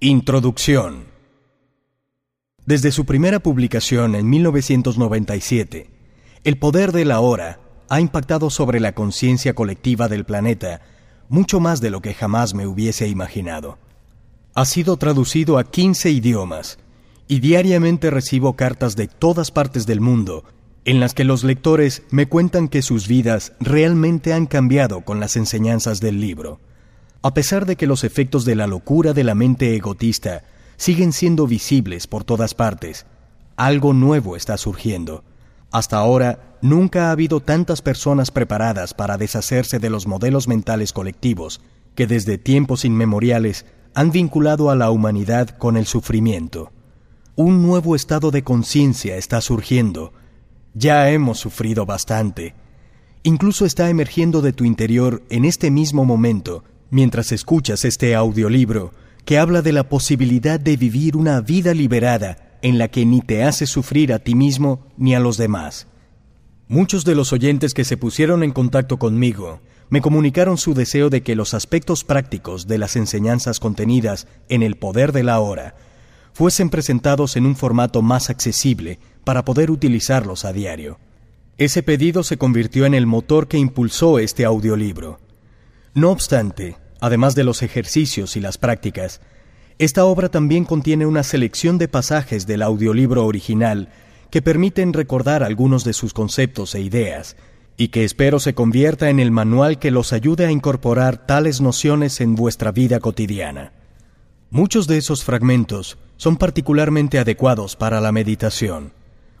Introducción 0.00 1.06
Desde 2.66 2.92
su 2.92 3.06
primera 3.06 3.40
publicación 3.40 4.14
en 4.14 4.28
1997, 4.28 5.88
El 6.44 6.58
poder 6.58 6.92
de 6.92 7.06
la 7.06 7.20
hora 7.20 7.60
ha 7.88 7.98
impactado 8.02 8.50
sobre 8.50 8.78
la 8.78 8.92
conciencia 8.92 9.54
colectiva 9.54 10.08
del 10.08 10.26
planeta 10.26 10.82
mucho 11.30 11.60
más 11.60 11.80
de 11.80 11.88
lo 11.88 12.02
que 12.02 12.12
jamás 12.12 12.52
me 12.52 12.66
hubiese 12.66 13.08
imaginado. 13.08 13.78
Ha 14.54 14.66
sido 14.66 14.98
traducido 14.98 15.56
a 15.56 15.64
15 15.64 16.10
idiomas 16.10 16.78
y 17.26 17.40
diariamente 17.40 18.10
recibo 18.10 18.54
cartas 18.54 18.96
de 18.96 19.08
todas 19.08 19.50
partes 19.50 19.86
del 19.86 20.02
mundo 20.02 20.44
en 20.84 21.00
las 21.00 21.14
que 21.14 21.24
los 21.24 21.42
lectores 21.42 22.02
me 22.10 22.28
cuentan 22.28 22.68
que 22.68 22.82
sus 22.82 23.08
vidas 23.08 23.54
realmente 23.60 24.34
han 24.34 24.44
cambiado 24.44 25.00
con 25.00 25.20
las 25.20 25.36
enseñanzas 25.36 26.00
del 26.00 26.20
libro. 26.20 26.60
A 27.22 27.34
pesar 27.34 27.66
de 27.66 27.76
que 27.76 27.86
los 27.86 28.04
efectos 28.04 28.44
de 28.44 28.54
la 28.54 28.66
locura 28.66 29.12
de 29.12 29.24
la 29.24 29.34
mente 29.34 29.74
egotista 29.74 30.44
siguen 30.76 31.12
siendo 31.12 31.46
visibles 31.46 32.06
por 32.06 32.24
todas 32.24 32.54
partes, 32.54 33.06
algo 33.56 33.92
nuevo 33.94 34.36
está 34.36 34.56
surgiendo. 34.56 35.24
Hasta 35.70 35.96
ahora, 35.96 36.56
nunca 36.62 37.08
ha 37.08 37.10
habido 37.10 37.40
tantas 37.40 37.82
personas 37.82 38.30
preparadas 38.30 38.94
para 38.94 39.16
deshacerse 39.16 39.78
de 39.78 39.90
los 39.90 40.06
modelos 40.06 40.48
mentales 40.48 40.92
colectivos 40.92 41.60
que 41.94 42.06
desde 42.06 42.38
tiempos 42.38 42.84
inmemoriales 42.84 43.64
han 43.94 44.10
vinculado 44.10 44.70
a 44.70 44.76
la 44.76 44.90
humanidad 44.90 45.48
con 45.48 45.76
el 45.76 45.86
sufrimiento. 45.86 46.70
Un 47.34 47.62
nuevo 47.62 47.96
estado 47.96 48.30
de 48.30 48.44
conciencia 48.44 49.16
está 49.16 49.40
surgiendo. 49.40 50.12
Ya 50.74 51.10
hemos 51.10 51.38
sufrido 51.38 51.86
bastante. 51.86 52.54
Incluso 53.22 53.64
está 53.64 53.88
emergiendo 53.88 54.42
de 54.42 54.52
tu 54.52 54.64
interior 54.64 55.22
en 55.30 55.44
este 55.44 55.70
mismo 55.70 56.04
momento 56.04 56.62
mientras 56.90 57.32
escuchas 57.32 57.84
este 57.84 58.14
audiolibro 58.14 58.92
que 59.24 59.38
habla 59.38 59.62
de 59.62 59.72
la 59.72 59.88
posibilidad 59.88 60.60
de 60.60 60.76
vivir 60.76 61.16
una 61.16 61.40
vida 61.40 61.74
liberada 61.74 62.58
en 62.62 62.78
la 62.78 62.88
que 62.88 63.04
ni 63.04 63.20
te 63.20 63.44
haces 63.44 63.70
sufrir 63.70 64.12
a 64.12 64.18
ti 64.18 64.34
mismo 64.34 64.86
ni 64.96 65.14
a 65.14 65.20
los 65.20 65.36
demás. 65.36 65.88
Muchos 66.68 67.04
de 67.04 67.14
los 67.14 67.32
oyentes 67.32 67.74
que 67.74 67.84
se 67.84 67.96
pusieron 67.96 68.42
en 68.42 68.52
contacto 68.52 68.98
conmigo 68.98 69.60
me 69.88 70.00
comunicaron 70.00 70.58
su 70.58 70.74
deseo 70.74 71.10
de 71.10 71.22
que 71.22 71.36
los 71.36 71.54
aspectos 71.54 72.02
prácticos 72.02 72.66
de 72.66 72.78
las 72.78 72.96
enseñanzas 72.96 73.60
contenidas 73.60 74.26
en 74.48 74.62
el 74.62 74.76
poder 74.76 75.12
de 75.12 75.22
la 75.22 75.38
hora 75.40 75.74
fuesen 76.32 76.70
presentados 76.70 77.36
en 77.36 77.46
un 77.46 77.56
formato 77.56 78.02
más 78.02 78.30
accesible 78.30 78.98
para 79.24 79.44
poder 79.44 79.70
utilizarlos 79.70 80.44
a 80.44 80.52
diario. 80.52 80.98
Ese 81.56 81.82
pedido 81.82 82.22
se 82.22 82.36
convirtió 82.36 82.84
en 82.84 82.94
el 82.94 83.06
motor 83.06 83.48
que 83.48 83.58
impulsó 83.58 84.18
este 84.18 84.44
audiolibro. 84.44 85.18
No 85.96 86.10
obstante, 86.10 86.76
además 87.00 87.34
de 87.34 87.42
los 87.42 87.62
ejercicios 87.62 88.36
y 88.36 88.40
las 88.40 88.58
prácticas, 88.58 89.22
esta 89.78 90.04
obra 90.04 90.28
también 90.28 90.66
contiene 90.66 91.06
una 91.06 91.22
selección 91.22 91.78
de 91.78 91.88
pasajes 91.88 92.46
del 92.46 92.60
audiolibro 92.60 93.24
original 93.24 93.88
que 94.30 94.42
permiten 94.42 94.92
recordar 94.92 95.42
algunos 95.42 95.84
de 95.84 95.94
sus 95.94 96.12
conceptos 96.12 96.74
e 96.74 96.82
ideas, 96.82 97.38
y 97.78 97.88
que 97.88 98.04
espero 98.04 98.40
se 98.40 98.54
convierta 98.54 99.08
en 99.08 99.20
el 99.20 99.30
manual 99.30 99.78
que 99.78 99.90
los 99.90 100.12
ayude 100.12 100.44
a 100.44 100.50
incorporar 100.50 101.26
tales 101.26 101.62
nociones 101.62 102.20
en 102.20 102.34
vuestra 102.34 102.72
vida 102.72 103.00
cotidiana. 103.00 103.72
Muchos 104.50 104.86
de 104.88 104.98
esos 104.98 105.24
fragmentos 105.24 105.96
son 106.18 106.36
particularmente 106.36 107.18
adecuados 107.18 107.74
para 107.74 108.02
la 108.02 108.12
meditación. 108.12 108.92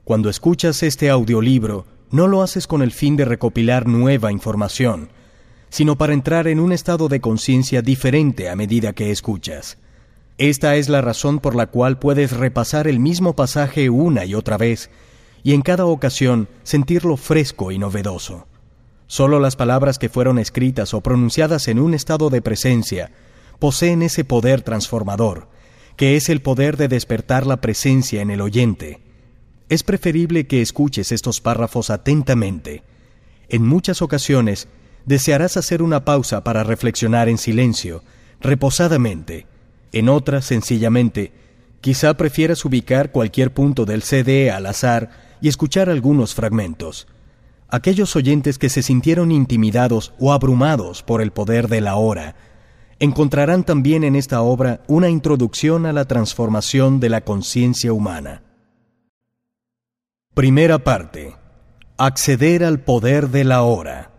Cuando 0.04 0.30
escuchas 0.30 0.82
este 0.82 1.10
audiolibro, 1.10 1.84
no 2.10 2.28
lo 2.28 2.40
haces 2.40 2.66
con 2.66 2.80
el 2.80 2.92
fin 2.92 3.14
de 3.14 3.26
recopilar 3.26 3.86
nueva 3.86 4.32
información, 4.32 5.10
sino 5.70 5.96
para 5.96 6.12
entrar 6.12 6.48
en 6.48 6.60
un 6.60 6.72
estado 6.72 7.08
de 7.08 7.20
conciencia 7.20 7.82
diferente 7.82 8.48
a 8.48 8.56
medida 8.56 8.92
que 8.92 9.10
escuchas. 9.10 9.78
Esta 10.38 10.76
es 10.76 10.88
la 10.88 11.00
razón 11.00 11.40
por 11.40 11.54
la 11.54 11.66
cual 11.66 11.98
puedes 11.98 12.32
repasar 12.32 12.88
el 12.88 13.00
mismo 13.00 13.34
pasaje 13.34 13.88
una 13.88 14.24
y 14.24 14.34
otra 14.34 14.58
vez, 14.58 14.90
y 15.42 15.54
en 15.54 15.62
cada 15.62 15.86
ocasión 15.86 16.48
sentirlo 16.62 17.16
fresco 17.16 17.72
y 17.72 17.78
novedoso. 17.78 18.46
Solo 19.06 19.38
las 19.38 19.56
palabras 19.56 19.98
que 19.98 20.08
fueron 20.08 20.38
escritas 20.38 20.92
o 20.92 21.00
pronunciadas 21.00 21.68
en 21.68 21.78
un 21.78 21.94
estado 21.94 22.28
de 22.28 22.42
presencia 22.42 23.12
poseen 23.58 24.02
ese 24.02 24.24
poder 24.24 24.62
transformador, 24.62 25.48
que 25.96 26.16
es 26.16 26.28
el 26.28 26.42
poder 26.42 26.76
de 26.76 26.88
despertar 26.88 27.46
la 27.46 27.60
presencia 27.60 28.20
en 28.20 28.30
el 28.30 28.40
oyente. 28.40 29.00
Es 29.68 29.82
preferible 29.82 30.46
que 30.46 30.60
escuches 30.60 31.12
estos 31.12 31.40
párrafos 31.40 31.90
atentamente. 31.90 32.82
En 33.48 33.64
muchas 33.64 34.02
ocasiones 34.02 34.68
desearás 35.06 35.56
hacer 35.56 35.82
una 35.82 36.04
pausa 36.04 36.44
para 36.44 36.64
reflexionar 36.64 37.28
en 37.28 37.38
silencio, 37.38 38.02
reposadamente. 38.40 39.46
En 39.92 40.08
otras, 40.08 40.44
sencillamente, 40.44 41.32
quizá 41.80 42.14
prefieras 42.14 42.64
ubicar 42.64 43.12
cualquier 43.12 43.54
punto 43.54 43.84
del 43.86 44.02
CD 44.02 44.50
al 44.50 44.66
azar 44.66 45.10
y 45.40 45.48
escuchar 45.48 45.88
algunos 45.88 46.34
fragmentos. 46.34 47.06
Aquellos 47.68 48.14
oyentes 48.16 48.58
que 48.58 48.68
se 48.68 48.82
sintieron 48.82 49.32
intimidados 49.32 50.12
o 50.18 50.32
abrumados 50.32 51.02
por 51.02 51.22
el 51.22 51.30
poder 51.30 51.68
de 51.68 51.80
la 51.80 51.96
hora, 51.96 52.36
encontrarán 52.98 53.64
también 53.64 54.04
en 54.04 54.16
esta 54.16 54.40
obra 54.42 54.80
una 54.86 55.08
introducción 55.08 55.86
a 55.86 55.92
la 55.92 56.06
transformación 56.06 57.00
de 57.00 57.10
la 57.10 57.22
conciencia 57.22 57.92
humana. 57.92 58.42
Primera 60.34 60.78
parte. 60.78 61.34
Acceder 61.98 62.64
al 62.64 62.80
poder 62.80 63.28
de 63.30 63.44
la 63.44 63.62
hora. 63.62 64.15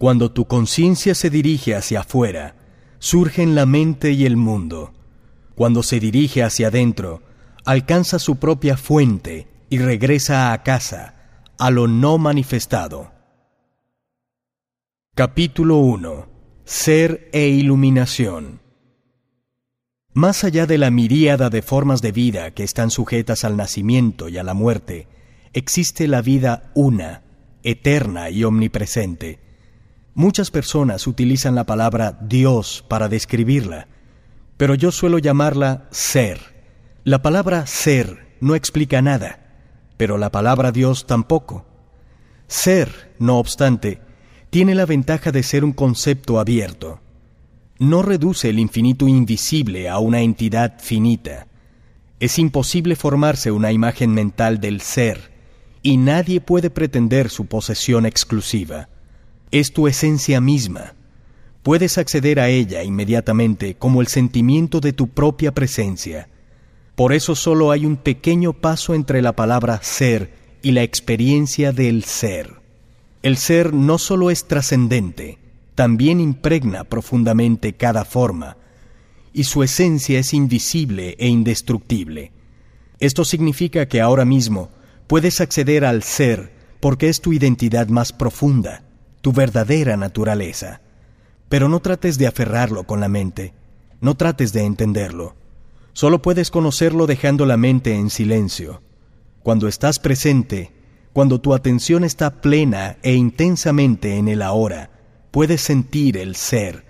Cuando 0.00 0.32
tu 0.32 0.46
conciencia 0.46 1.14
se 1.14 1.28
dirige 1.28 1.74
hacia 1.74 2.00
afuera, 2.00 2.56
surgen 3.00 3.54
la 3.54 3.66
mente 3.66 4.12
y 4.12 4.24
el 4.24 4.38
mundo. 4.38 4.94
Cuando 5.54 5.82
se 5.82 6.00
dirige 6.00 6.42
hacia 6.42 6.68
adentro, 6.68 7.22
alcanza 7.66 8.18
su 8.18 8.36
propia 8.36 8.78
fuente 8.78 9.46
y 9.68 9.76
regresa 9.76 10.54
a 10.54 10.62
casa, 10.62 11.42
a 11.58 11.70
lo 11.70 11.86
no 11.86 12.16
manifestado. 12.16 13.12
Capítulo 15.14 15.76
1. 15.76 16.28
Ser 16.64 17.28
e 17.34 17.48
iluminación. 17.48 18.62
Más 20.14 20.44
allá 20.44 20.64
de 20.64 20.78
la 20.78 20.90
miríada 20.90 21.50
de 21.50 21.60
formas 21.60 22.00
de 22.00 22.12
vida 22.12 22.52
que 22.52 22.64
están 22.64 22.90
sujetas 22.90 23.44
al 23.44 23.58
nacimiento 23.58 24.30
y 24.30 24.38
a 24.38 24.44
la 24.44 24.54
muerte, 24.54 25.08
existe 25.52 26.08
la 26.08 26.22
vida 26.22 26.72
una, 26.74 27.22
eterna 27.62 28.30
y 28.30 28.44
omnipresente, 28.44 29.49
Muchas 30.20 30.50
personas 30.50 31.06
utilizan 31.06 31.54
la 31.54 31.64
palabra 31.64 32.18
Dios 32.20 32.84
para 32.86 33.08
describirla, 33.08 33.88
pero 34.58 34.74
yo 34.74 34.92
suelo 34.92 35.18
llamarla 35.18 35.88
ser. 35.92 36.40
La 37.04 37.22
palabra 37.22 37.66
ser 37.66 38.36
no 38.38 38.54
explica 38.54 39.00
nada, 39.00 39.38
pero 39.96 40.18
la 40.18 40.30
palabra 40.30 40.72
Dios 40.72 41.06
tampoco. 41.06 41.64
Ser, 42.48 43.14
no 43.18 43.38
obstante, 43.38 44.02
tiene 44.50 44.74
la 44.74 44.84
ventaja 44.84 45.32
de 45.32 45.42
ser 45.42 45.64
un 45.64 45.72
concepto 45.72 46.38
abierto. 46.38 47.00
No 47.78 48.02
reduce 48.02 48.50
el 48.50 48.58
infinito 48.58 49.08
invisible 49.08 49.88
a 49.88 50.00
una 50.00 50.20
entidad 50.20 50.74
finita. 50.80 51.46
Es 52.18 52.38
imposible 52.38 52.94
formarse 52.94 53.52
una 53.52 53.72
imagen 53.72 54.12
mental 54.12 54.60
del 54.60 54.82
ser, 54.82 55.32
y 55.82 55.96
nadie 55.96 56.42
puede 56.42 56.68
pretender 56.68 57.30
su 57.30 57.46
posesión 57.46 58.04
exclusiva 58.04 58.90
es 59.50 59.72
tu 59.72 59.88
esencia 59.88 60.40
misma. 60.40 60.94
Puedes 61.62 61.98
acceder 61.98 62.40
a 62.40 62.48
ella 62.48 62.84
inmediatamente 62.84 63.74
como 63.74 64.00
el 64.00 64.06
sentimiento 64.06 64.80
de 64.80 64.92
tu 64.92 65.08
propia 65.08 65.52
presencia. 65.52 66.28
Por 66.94 67.12
eso 67.12 67.34
solo 67.34 67.70
hay 67.70 67.84
un 67.84 67.96
pequeño 67.96 68.52
paso 68.52 68.94
entre 68.94 69.22
la 69.22 69.34
palabra 69.34 69.80
ser 69.82 70.32
y 70.62 70.72
la 70.72 70.82
experiencia 70.82 71.72
del 71.72 72.04
ser. 72.04 72.60
El 73.22 73.36
ser 73.36 73.74
no 73.74 73.98
solo 73.98 74.30
es 74.30 74.46
trascendente, 74.46 75.38
también 75.74 76.20
impregna 76.20 76.84
profundamente 76.84 77.74
cada 77.74 78.04
forma, 78.04 78.56
y 79.32 79.44
su 79.44 79.62
esencia 79.62 80.18
es 80.18 80.32
invisible 80.32 81.16
e 81.18 81.28
indestructible. 81.28 82.32
Esto 82.98 83.24
significa 83.24 83.86
que 83.86 84.00
ahora 84.00 84.24
mismo 84.24 84.70
puedes 85.06 85.40
acceder 85.40 85.84
al 85.84 86.02
ser 86.02 86.52
porque 86.80 87.08
es 87.08 87.20
tu 87.20 87.32
identidad 87.32 87.88
más 87.88 88.12
profunda 88.12 88.84
tu 89.20 89.32
verdadera 89.32 89.96
naturaleza. 89.96 90.80
Pero 91.48 91.68
no 91.68 91.80
trates 91.80 92.18
de 92.18 92.26
aferrarlo 92.26 92.84
con 92.84 93.00
la 93.00 93.08
mente, 93.08 93.54
no 94.00 94.16
trates 94.16 94.52
de 94.52 94.64
entenderlo. 94.64 95.36
Solo 95.92 96.22
puedes 96.22 96.50
conocerlo 96.50 97.06
dejando 97.06 97.46
la 97.46 97.56
mente 97.56 97.94
en 97.94 98.10
silencio. 98.10 98.82
Cuando 99.42 99.68
estás 99.68 99.98
presente, 99.98 100.72
cuando 101.12 101.40
tu 101.40 101.54
atención 101.54 102.04
está 102.04 102.40
plena 102.40 102.96
e 103.02 103.14
intensamente 103.14 104.16
en 104.16 104.28
el 104.28 104.42
ahora, 104.42 104.90
puedes 105.30 105.60
sentir 105.60 106.16
el 106.16 106.34
ser, 106.36 106.84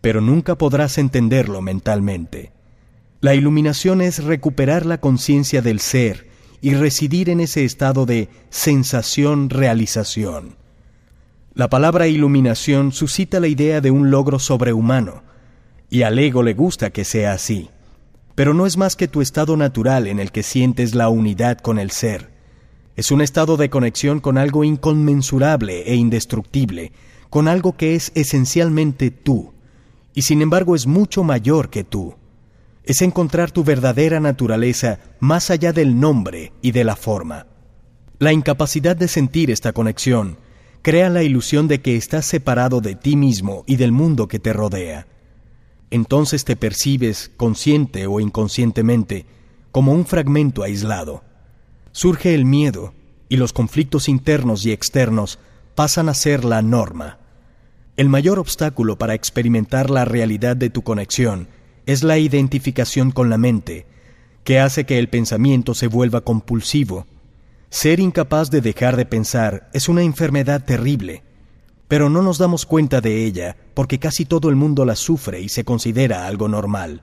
pero 0.00 0.20
nunca 0.20 0.58
podrás 0.58 0.98
entenderlo 0.98 1.62
mentalmente. 1.62 2.52
La 3.20 3.36
iluminación 3.36 4.00
es 4.00 4.24
recuperar 4.24 4.84
la 4.84 4.98
conciencia 4.98 5.62
del 5.62 5.78
ser 5.78 6.26
y 6.60 6.74
residir 6.74 7.30
en 7.30 7.38
ese 7.38 7.64
estado 7.64 8.04
de 8.04 8.28
sensación-realización. 8.50 10.56
La 11.54 11.68
palabra 11.68 12.08
iluminación 12.08 12.92
suscita 12.92 13.38
la 13.38 13.46
idea 13.46 13.82
de 13.82 13.90
un 13.90 14.10
logro 14.10 14.38
sobrehumano, 14.38 15.22
y 15.90 16.00
al 16.00 16.18
ego 16.18 16.42
le 16.42 16.54
gusta 16.54 16.88
que 16.88 17.04
sea 17.04 17.32
así. 17.32 17.68
Pero 18.34 18.54
no 18.54 18.64
es 18.64 18.78
más 18.78 18.96
que 18.96 19.06
tu 19.06 19.20
estado 19.20 19.58
natural 19.58 20.06
en 20.06 20.18
el 20.18 20.32
que 20.32 20.42
sientes 20.42 20.94
la 20.94 21.10
unidad 21.10 21.58
con 21.58 21.78
el 21.78 21.90
ser. 21.90 22.30
Es 22.96 23.10
un 23.10 23.20
estado 23.20 23.58
de 23.58 23.68
conexión 23.68 24.20
con 24.20 24.38
algo 24.38 24.64
inconmensurable 24.64 25.82
e 25.82 25.94
indestructible, 25.94 26.92
con 27.28 27.48
algo 27.48 27.76
que 27.76 27.96
es 27.96 28.12
esencialmente 28.14 29.10
tú, 29.10 29.52
y 30.14 30.22
sin 30.22 30.40
embargo 30.40 30.74
es 30.74 30.86
mucho 30.86 31.22
mayor 31.22 31.68
que 31.68 31.84
tú. 31.84 32.14
Es 32.84 33.02
encontrar 33.02 33.50
tu 33.50 33.62
verdadera 33.62 34.20
naturaleza 34.20 35.00
más 35.20 35.50
allá 35.50 35.74
del 35.74 36.00
nombre 36.00 36.54
y 36.62 36.72
de 36.72 36.84
la 36.84 36.96
forma. 36.96 37.46
La 38.18 38.32
incapacidad 38.32 38.96
de 38.96 39.08
sentir 39.08 39.50
esta 39.50 39.74
conexión 39.74 40.38
crea 40.82 41.08
la 41.08 41.22
ilusión 41.22 41.68
de 41.68 41.80
que 41.80 41.96
estás 41.96 42.26
separado 42.26 42.80
de 42.80 42.96
ti 42.96 43.16
mismo 43.16 43.62
y 43.66 43.76
del 43.76 43.92
mundo 43.92 44.26
que 44.26 44.40
te 44.40 44.52
rodea. 44.52 45.06
Entonces 45.90 46.44
te 46.44 46.56
percibes, 46.56 47.30
consciente 47.36 48.06
o 48.06 48.18
inconscientemente, 48.18 49.26
como 49.70 49.92
un 49.92 50.04
fragmento 50.04 50.64
aislado. 50.64 51.22
Surge 51.92 52.34
el 52.34 52.44
miedo 52.44 52.94
y 53.28 53.36
los 53.36 53.52
conflictos 53.52 54.08
internos 54.08 54.66
y 54.66 54.72
externos 54.72 55.38
pasan 55.74 56.08
a 56.08 56.14
ser 56.14 56.44
la 56.44 56.62
norma. 56.62 57.18
El 57.96 58.08
mayor 58.08 58.38
obstáculo 58.38 58.98
para 58.98 59.14
experimentar 59.14 59.88
la 59.88 60.04
realidad 60.04 60.56
de 60.56 60.70
tu 60.70 60.82
conexión 60.82 61.48
es 61.86 62.02
la 62.02 62.18
identificación 62.18 63.12
con 63.12 63.30
la 63.30 63.38
mente, 63.38 63.86
que 64.44 64.58
hace 64.58 64.84
que 64.84 64.98
el 64.98 65.08
pensamiento 65.08 65.74
se 65.74 65.86
vuelva 65.86 66.22
compulsivo 66.22 67.06
ser 67.72 68.00
incapaz 68.00 68.50
de 68.50 68.60
dejar 68.60 68.98
de 68.98 69.06
pensar 69.06 69.70
es 69.72 69.88
una 69.88 70.02
enfermedad 70.02 70.62
terrible, 70.62 71.22
pero 71.88 72.10
no 72.10 72.20
nos 72.20 72.36
damos 72.36 72.66
cuenta 72.66 73.00
de 73.00 73.24
ella 73.24 73.56
porque 73.72 73.98
casi 73.98 74.26
todo 74.26 74.50
el 74.50 74.56
mundo 74.56 74.84
la 74.84 74.94
sufre 74.94 75.40
y 75.40 75.48
se 75.48 75.64
considera 75.64 76.26
algo 76.26 76.48
normal. 76.48 77.00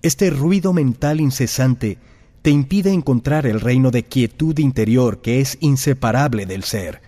Este 0.00 0.30
ruido 0.30 0.72
mental 0.72 1.20
incesante 1.20 1.98
te 2.40 2.48
impide 2.48 2.90
encontrar 2.90 3.46
el 3.46 3.60
reino 3.60 3.90
de 3.90 4.04
quietud 4.04 4.58
interior 4.58 5.20
que 5.20 5.42
es 5.42 5.58
inseparable 5.60 6.46
del 6.46 6.64
ser. 6.64 7.02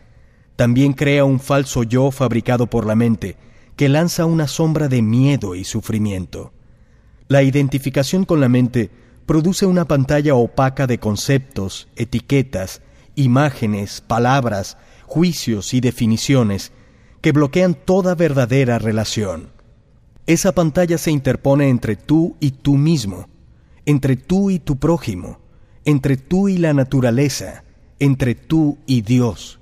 También 0.57 0.93
crea 0.93 1.25
un 1.25 1.41
falso 1.41 1.85
yo 1.85 2.11
fabricado 2.11 2.67
por 2.67 2.85
la 2.85 2.97
mente 2.97 3.39
que 3.77 3.89
lanza 3.89 4.27
una 4.27 4.47
sombra 4.47 4.89
de 4.89 5.01
miedo 5.01 5.55
y 5.55 5.65
sufrimiento. 5.65 6.53
La 7.29 7.43
identificación 7.43 8.27
con 8.27 8.41
la 8.41 8.51
mente 8.51 8.91
produce 9.25 9.65
una 9.65 9.87
pantalla 9.87 10.35
opaca 10.35 10.87
de 10.87 10.99
conceptos, 10.99 11.89
etiquetas, 11.97 12.83
imágenes, 13.21 14.01
palabras, 14.01 14.77
juicios 15.07 15.75
y 15.75 15.81
definiciones 15.81 16.73
que 17.21 17.33
bloquean 17.33 17.75
toda 17.75 18.15
verdadera 18.15 18.79
relación. 18.79 19.51
Esa 20.27 20.53
pantalla 20.53 20.99
se 20.99 21.11
interpone 21.11 21.69
entre 21.69 21.97
tú 21.97 22.37
y 22.41 22.53
tú 22.53 22.77
mismo, 22.77 23.29
entre 23.87 24.17
tú 24.17 24.51
y 24.51 24.59
tu 24.59 24.77
prójimo, 24.77 25.41
entre 25.85 26.17
tú 26.17 26.49
y 26.49 26.57
la 26.57 26.73
naturaleza, 26.73 27.65
entre 27.99 28.35
tú 28.35 28.79
y 28.87 29.03
Dios. 29.03 29.61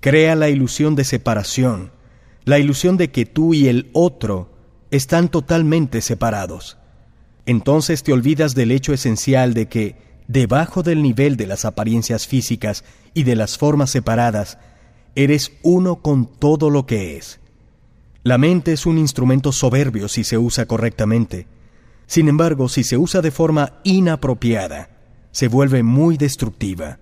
Crea 0.00 0.34
la 0.34 0.48
ilusión 0.48 0.94
de 0.96 1.04
separación, 1.04 1.92
la 2.44 2.58
ilusión 2.58 2.96
de 2.96 3.10
que 3.10 3.26
tú 3.26 3.54
y 3.54 3.68
el 3.68 3.90
otro 3.92 4.50
están 4.90 5.28
totalmente 5.28 6.00
separados. 6.00 6.78
Entonces 7.46 8.02
te 8.02 8.12
olvidas 8.12 8.54
del 8.54 8.72
hecho 8.72 8.92
esencial 8.92 9.54
de 9.54 9.68
que 9.68 10.07
debajo 10.28 10.82
del 10.82 11.02
nivel 11.02 11.36
de 11.36 11.46
las 11.46 11.64
apariencias 11.64 12.26
físicas 12.26 12.84
y 13.14 13.24
de 13.24 13.34
las 13.34 13.58
formas 13.58 13.90
separadas, 13.90 14.58
eres 15.16 15.52
uno 15.62 15.96
con 15.96 16.26
todo 16.26 16.70
lo 16.70 16.86
que 16.86 17.16
es. 17.16 17.40
La 18.22 18.38
mente 18.38 18.72
es 18.72 18.84
un 18.86 18.98
instrumento 18.98 19.52
soberbio 19.52 20.06
si 20.06 20.22
se 20.22 20.38
usa 20.38 20.66
correctamente. 20.66 21.46
Sin 22.06 22.28
embargo, 22.28 22.68
si 22.68 22.84
se 22.84 22.98
usa 22.98 23.22
de 23.22 23.30
forma 23.30 23.80
inapropiada, 23.84 24.90
se 25.32 25.48
vuelve 25.48 25.82
muy 25.82 26.18
destructiva. 26.18 26.98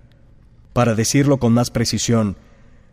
Para 0.72 0.94
decirlo 0.94 1.38
con 1.38 1.52
más 1.52 1.70
precisión, 1.70 2.36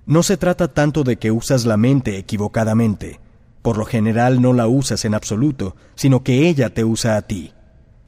no 0.05 0.23
se 0.23 0.37
trata 0.37 0.73
tanto 0.73 1.03
de 1.03 1.17
que 1.17 1.31
usas 1.31 1.65
la 1.65 1.77
mente 1.77 2.17
equivocadamente. 2.17 3.19
Por 3.61 3.77
lo 3.77 3.85
general 3.85 4.41
no 4.41 4.53
la 4.53 4.67
usas 4.67 5.05
en 5.05 5.13
absoluto, 5.13 5.75
sino 5.95 6.23
que 6.23 6.47
ella 6.49 6.73
te 6.73 6.83
usa 6.83 7.17
a 7.17 7.21
ti. 7.21 7.53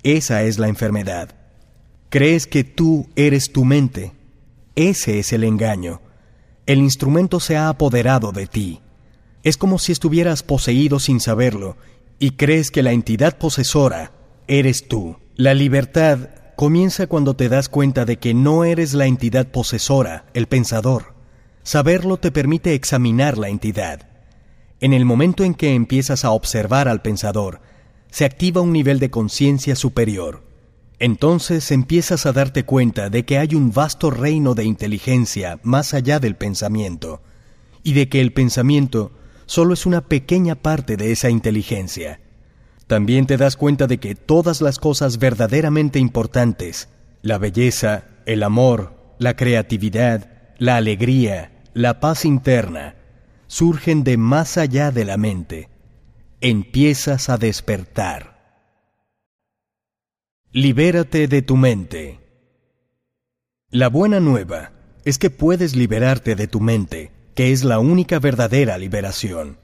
Esa 0.04 0.44
es 0.44 0.60
la 0.60 0.68
enfermedad. 0.68 1.45
Crees 2.10 2.48
que 2.48 2.64
tú 2.64 3.08
eres 3.16 3.52
tu 3.52 3.66
mente. 3.66 4.14
Ese 4.76 5.20
es 5.20 5.34
el 5.34 5.44
engaño. 5.44 6.02
El 6.66 6.80
instrumento 6.80 7.40
se 7.40 7.58
ha 7.58 7.70
apoderado 7.70 8.32
de 8.32 8.48
ti. 8.48 8.82
Es 9.44 9.58
como 9.58 9.78
si 9.80 9.92
estuvieras 9.92 10.42
poseído 10.44 11.00
sin 11.00 11.20
saberlo 11.20 11.78
y 12.20 12.32
crees 12.32 12.72
que 12.72 12.84
la 12.84 12.92
entidad 12.92 13.38
posesora 13.38 14.12
eres 14.48 14.88
tú. 14.88 15.18
La 15.36 15.54
libertad 15.54 16.30
comienza 16.56 17.08
cuando 17.08 17.36
te 17.36 17.50
das 17.50 17.70
cuenta 17.70 18.06
de 18.06 18.18
que 18.18 18.34
no 18.34 18.64
eres 18.64 18.94
la 18.94 19.06
entidad 19.06 19.48
posesora, 19.48 20.26
el 20.34 20.48
pensador. 20.48 21.14
Saberlo 21.64 22.18
te 22.18 22.32
permite 22.32 22.74
examinar 22.74 23.38
la 23.38 23.50
entidad. 23.50 24.08
En 24.80 24.94
el 24.94 25.06
momento 25.06 25.44
en 25.44 25.54
que 25.54 25.74
empiezas 25.74 26.26
a 26.26 26.32
observar 26.32 26.88
al 26.88 27.02
pensador, 27.02 27.62
se 28.10 28.26
activa 28.26 28.62
un 28.62 28.72
nivel 28.72 29.00
de 29.00 29.10
conciencia 29.10 29.76
superior. 29.76 30.44
Entonces 31.00 31.72
empiezas 31.72 32.26
a 32.26 32.32
darte 32.32 32.64
cuenta 32.64 33.10
de 33.10 33.26
que 33.26 33.38
hay 33.38 33.56
un 33.56 33.72
vasto 33.72 34.12
reino 34.12 34.56
de 34.56 34.64
inteligencia 34.64 35.60
más 35.64 35.94
allá 35.94 36.20
del 36.20 36.36
pensamiento, 36.36 37.22
y 37.84 37.94
de 37.94 38.10
que 38.10 38.22
el 38.22 38.34
pensamiento 38.34 39.12
solo 39.46 39.74
es 39.74 39.86
una 39.86 40.02
pequeña 40.02 40.56
parte 40.56 40.98
de 40.98 41.12
esa 41.12 41.30
inteligencia. 41.30 42.20
También 42.88 43.26
te 43.26 43.38
das 43.38 43.58
cuenta 43.58 43.88
de 43.88 44.00
que 44.00 44.16
todas 44.16 44.62
las 44.62 44.80
cosas 44.80 45.18
verdaderamente 45.20 46.00
importantes, 46.00 46.90
la 47.22 47.38
belleza, 47.38 48.06
el 48.26 48.44
amor, 48.44 48.96
la 49.20 49.36
creatividad, 49.36 50.30
la 50.58 50.78
alegría, 50.78 51.64
la 51.74 52.00
paz 52.00 52.26
interna, 52.26 52.96
surgen 53.48 54.04
de 54.04 54.18
más 54.18 54.58
allá 54.58 54.92
de 54.92 55.06
la 55.06 55.18
mente. 55.18 55.70
Empiezas 56.42 57.30
a 57.30 57.38
despertar. 57.38 58.35
Libérate 60.58 61.28
de 61.28 61.42
tu 61.42 61.58
mente. 61.58 62.22
La 63.72 63.90
buena 63.90 64.22
nueva 64.22 64.72
es 65.04 65.18
que 65.18 65.30
puedes 65.30 65.76
liberarte 65.76 66.36
de 66.36 66.48
tu 66.48 66.62
mente, 66.62 67.12
que 67.34 67.52
es 67.52 67.66
la 67.66 67.80
única 67.80 68.20
verdadera 68.20 68.78
liberación. 68.78 69.58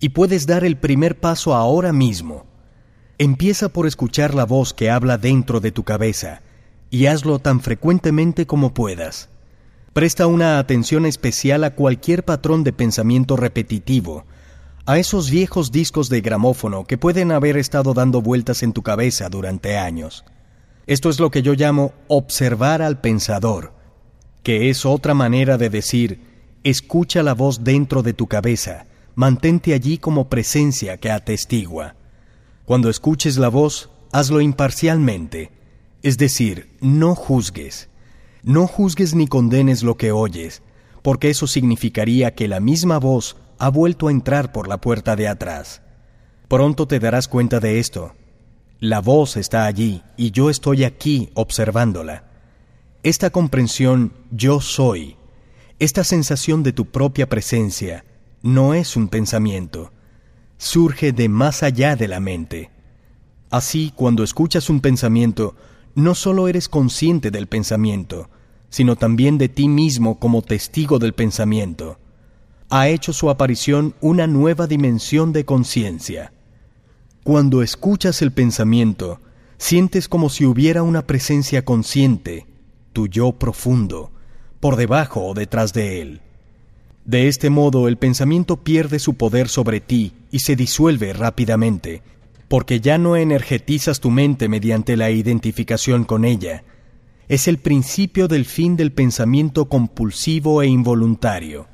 Y 0.00 0.08
puedes 0.08 0.48
dar 0.48 0.64
el 0.64 0.78
primer 0.78 1.20
paso 1.20 1.54
ahora 1.54 1.92
mismo. 1.92 2.44
Empieza 3.18 3.68
por 3.68 3.86
escuchar 3.86 4.34
la 4.34 4.44
voz 4.44 4.74
que 4.74 4.90
habla 4.90 5.16
dentro 5.16 5.60
de 5.60 5.70
tu 5.70 5.84
cabeza, 5.84 6.42
y 6.90 7.06
hazlo 7.06 7.38
tan 7.38 7.60
frecuentemente 7.60 8.48
como 8.48 8.74
puedas. 8.74 9.28
Presta 9.92 10.26
una 10.26 10.58
atención 10.58 11.06
especial 11.06 11.62
a 11.62 11.76
cualquier 11.76 12.24
patrón 12.24 12.64
de 12.64 12.72
pensamiento 12.72 13.36
repetitivo, 13.36 14.24
a 14.86 14.98
esos 14.98 15.30
viejos 15.30 15.72
discos 15.72 16.08
de 16.08 16.20
gramófono 16.20 16.84
que 16.84 16.96
pueden 16.96 17.32
haber 17.32 17.56
estado 17.56 17.92
dando 17.92 18.22
vueltas 18.22 18.62
en 18.62 18.72
tu 18.72 18.82
cabeza 18.82 19.28
durante 19.28 19.76
años. 19.76 20.24
Esto 20.86 21.10
es 21.10 21.18
lo 21.18 21.32
que 21.32 21.42
yo 21.42 21.54
llamo 21.54 21.92
observar 22.06 22.82
al 22.82 23.00
pensador, 23.00 23.72
que 24.44 24.70
es 24.70 24.86
otra 24.86 25.12
manera 25.12 25.58
de 25.58 25.70
decir, 25.70 26.20
escucha 26.62 27.24
la 27.24 27.34
voz 27.34 27.64
dentro 27.64 28.04
de 28.04 28.12
tu 28.12 28.28
cabeza, 28.28 28.86
mantente 29.16 29.74
allí 29.74 29.98
como 29.98 30.28
presencia 30.28 30.98
que 30.98 31.10
atestigua. 31.10 31.96
Cuando 32.64 32.88
escuches 32.88 33.38
la 33.38 33.48
voz, 33.48 33.90
hazlo 34.12 34.40
imparcialmente, 34.40 35.50
es 36.04 36.16
decir, 36.16 36.76
no 36.80 37.16
juzgues. 37.16 37.88
No 38.44 38.68
juzgues 38.68 39.16
ni 39.16 39.26
condenes 39.26 39.82
lo 39.82 39.96
que 39.96 40.12
oyes, 40.12 40.62
porque 41.02 41.30
eso 41.30 41.48
significaría 41.48 42.36
que 42.36 42.46
la 42.46 42.60
misma 42.60 42.98
voz 42.98 43.36
ha 43.58 43.68
vuelto 43.70 44.08
a 44.08 44.10
entrar 44.10 44.52
por 44.52 44.68
la 44.68 44.80
puerta 44.80 45.16
de 45.16 45.28
atrás. 45.28 45.82
Pronto 46.48 46.86
te 46.86 46.98
darás 46.98 47.28
cuenta 47.28 47.60
de 47.60 47.78
esto. 47.78 48.14
La 48.78 49.00
voz 49.00 49.36
está 49.36 49.64
allí 49.64 50.02
y 50.16 50.30
yo 50.30 50.50
estoy 50.50 50.84
aquí 50.84 51.30
observándola. 51.34 52.24
Esta 53.02 53.30
comprensión 53.30 54.12
yo 54.30 54.60
soy, 54.60 55.16
esta 55.78 56.04
sensación 56.04 56.62
de 56.62 56.72
tu 56.72 56.86
propia 56.86 57.28
presencia, 57.28 58.04
no 58.42 58.74
es 58.74 58.96
un 58.96 59.08
pensamiento, 59.08 59.92
surge 60.58 61.12
de 61.12 61.28
más 61.28 61.62
allá 61.62 61.96
de 61.96 62.08
la 62.08 62.20
mente. 62.20 62.70
Así, 63.50 63.92
cuando 63.94 64.24
escuchas 64.24 64.68
un 64.68 64.80
pensamiento, 64.80 65.54
no 65.94 66.14
solo 66.14 66.48
eres 66.48 66.68
consciente 66.68 67.30
del 67.30 67.46
pensamiento, 67.46 68.28
sino 68.68 68.96
también 68.96 69.38
de 69.38 69.48
ti 69.48 69.68
mismo 69.68 70.18
como 70.18 70.42
testigo 70.42 70.98
del 70.98 71.14
pensamiento 71.14 71.98
ha 72.70 72.88
hecho 72.88 73.12
su 73.12 73.30
aparición 73.30 73.94
una 74.00 74.26
nueva 74.26 74.66
dimensión 74.66 75.32
de 75.32 75.44
conciencia. 75.44 76.32
Cuando 77.22 77.62
escuchas 77.62 78.22
el 78.22 78.32
pensamiento, 78.32 79.20
sientes 79.58 80.08
como 80.08 80.28
si 80.28 80.44
hubiera 80.44 80.82
una 80.82 81.06
presencia 81.06 81.64
consciente, 81.64 82.46
tu 82.92 83.08
yo 83.08 83.32
profundo, 83.32 84.10
por 84.60 84.76
debajo 84.76 85.24
o 85.24 85.34
detrás 85.34 85.72
de 85.72 86.00
él. 86.00 86.20
De 87.04 87.28
este 87.28 87.50
modo 87.50 87.86
el 87.86 87.98
pensamiento 87.98 88.56
pierde 88.56 88.98
su 88.98 89.14
poder 89.14 89.48
sobre 89.48 89.80
ti 89.80 90.12
y 90.32 90.40
se 90.40 90.56
disuelve 90.56 91.12
rápidamente, 91.12 92.02
porque 92.48 92.80
ya 92.80 92.98
no 92.98 93.16
energetizas 93.16 94.00
tu 94.00 94.10
mente 94.10 94.48
mediante 94.48 94.96
la 94.96 95.10
identificación 95.10 96.04
con 96.04 96.24
ella. 96.24 96.64
Es 97.28 97.48
el 97.48 97.58
principio 97.58 98.28
del 98.28 98.44
fin 98.44 98.76
del 98.76 98.92
pensamiento 98.92 99.68
compulsivo 99.68 100.62
e 100.62 100.66
involuntario. 100.66 101.68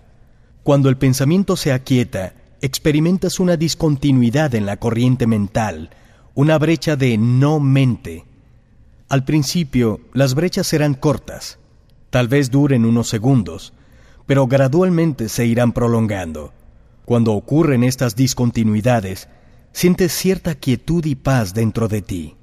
Cuando 0.63 0.89
el 0.89 0.97
pensamiento 0.97 1.57
se 1.57 1.73
aquieta, 1.73 2.35
experimentas 2.61 3.41
una 3.41 3.57
discontinuidad 3.57 4.55
en 4.55 4.65
la 4.65 4.77
corriente 4.77 5.27
mental, 5.27 5.91
una 6.35 6.57
brecha 6.57 6.95
de 6.95 7.19
no 7.19 7.59
mente. 7.59 8.25
Al 9.09 9.25
principio, 9.25 10.01
las 10.13 10.37
brechas 10.37 10.69
serán 10.69 10.95
cortas, 10.95 11.59
tal 12.11 12.29
vez 12.29 12.53
duren 12.53 12.85
unos 12.85 13.09
segundos, 13.09 13.73
pero 14.27 14.47
gradualmente 14.47 15.29
se 15.29 15.47
irán 15.47 15.73
prolongando. 15.73 16.53
Cuando 17.05 17.33
ocurren 17.33 17.83
estas 17.83 18.15
discontinuidades, 18.15 19.29
sientes 19.73 20.13
cierta 20.13 20.55
quietud 20.55 21.05
y 21.07 21.17
paz 21.17 21.55
dentro 21.55 21.89
de 21.89 22.03
ti. 22.03 22.37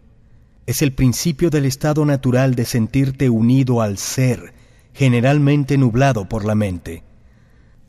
Es 0.66 0.82
el 0.82 0.92
principio 0.92 1.50
del 1.50 1.66
estado 1.66 2.06
natural 2.06 2.54
de 2.56 2.66
sentirte 2.66 3.30
unido 3.30 3.82
al 3.82 3.98
ser, 3.98 4.54
generalmente 4.94 5.78
nublado 5.78 6.28
por 6.28 6.44
la 6.44 6.56
mente. 6.56 7.04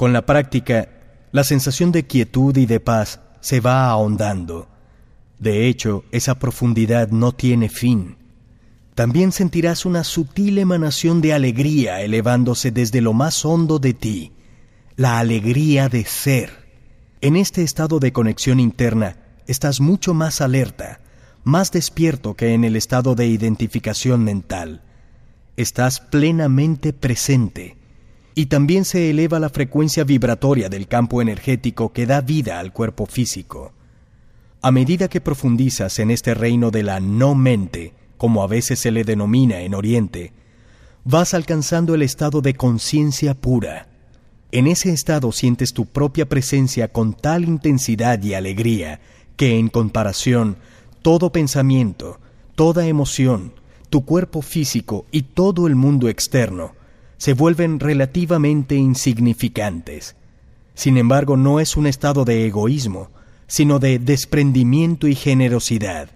Con 0.00 0.14
la 0.14 0.24
práctica, 0.24 0.88
la 1.30 1.44
sensación 1.44 1.92
de 1.92 2.06
quietud 2.06 2.56
y 2.56 2.64
de 2.64 2.80
paz 2.80 3.20
se 3.42 3.60
va 3.60 3.90
ahondando. 3.90 4.66
De 5.38 5.68
hecho, 5.68 6.06
esa 6.10 6.38
profundidad 6.38 7.10
no 7.10 7.32
tiene 7.32 7.68
fin. 7.68 8.16
También 8.94 9.30
sentirás 9.30 9.84
una 9.84 10.02
sutil 10.02 10.56
emanación 10.56 11.20
de 11.20 11.34
alegría 11.34 12.00
elevándose 12.00 12.70
desde 12.70 13.02
lo 13.02 13.12
más 13.12 13.44
hondo 13.44 13.78
de 13.78 13.92
ti, 13.92 14.32
la 14.96 15.18
alegría 15.18 15.90
de 15.90 16.06
ser. 16.06 16.48
En 17.20 17.36
este 17.36 17.62
estado 17.62 17.98
de 17.98 18.10
conexión 18.10 18.58
interna 18.58 19.18
estás 19.46 19.82
mucho 19.82 20.14
más 20.14 20.40
alerta, 20.40 21.00
más 21.44 21.72
despierto 21.72 22.36
que 22.36 22.54
en 22.54 22.64
el 22.64 22.76
estado 22.76 23.14
de 23.14 23.26
identificación 23.26 24.24
mental. 24.24 24.80
Estás 25.58 26.00
plenamente 26.00 26.94
presente 26.94 27.79
y 28.34 28.46
también 28.46 28.84
se 28.84 29.10
eleva 29.10 29.40
la 29.40 29.48
frecuencia 29.48 30.04
vibratoria 30.04 30.68
del 30.68 30.86
campo 30.86 31.20
energético 31.20 31.92
que 31.92 32.06
da 32.06 32.20
vida 32.20 32.58
al 32.60 32.72
cuerpo 32.72 33.06
físico. 33.06 33.72
A 34.62 34.70
medida 34.70 35.08
que 35.08 35.20
profundizas 35.20 35.98
en 35.98 36.10
este 36.10 36.34
reino 36.34 36.70
de 36.70 36.82
la 36.82 37.00
no 37.00 37.34
mente, 37.34 37.94
como 38.18 38.42
a 38.42 38.46
veces 38.46 38.78
se 38.78 38.90
le 38.90 39.04
denomina 39.04 39.60
en 39.62 39.74
Oriente, 39.74 40.32
vas 41.04 41.34
alcanzando 41.34 41.94
el 41.94 42.02
estado 42.02 42.40
de 42.40 42.54
conciencia 42.54 43.34
pura. 43.34 43.88
En 44.52 44.66
ese 44.66 44.92
estado 44.92 45.32
sientes 45.32 45.72
tu 45.72 45.86
propia 45.86 46.28
presencia 46.28 46.88
con 46.88 47.14
tal 47.14 47.44
intensidad 47.44 48.22
y 48.22 48.34
alegría 48.34 49.00
que 49.36 49.58
en 49.58 49.68
comparación 49.68 50.56
todo 51.02 51.32
pensamiento, 51.32 52.20
toda 52.54 52.86
emoción, 52.86 53.54
tu 53.88 54.04
cuerpo 54.04 54.42
físico 54.42 55.06
y 55.10 55.22
todo 55.22 55.66
el 55.66 55.74
mundo 55.74 56.08
externo 56.08 56.79
se 57.20 57.34
vuelven 57.34 57.80
relativamente 57.80 58.76
insignificantes. 58.76 60.16
Sin 60.72 60.96
embargo, 60.96 61.36
no 61.36 61.60
es 61.60 61.76
un 61.76 61.86
estado 61.86 62.24
de 62.24 62.46
egoísmo, 62.46 63.10
sino 63.46 63.78
de 63.78 63.98
desprendimiento 63.98 65.06
y 65.06 65.14
generosidad. 65.14 66.08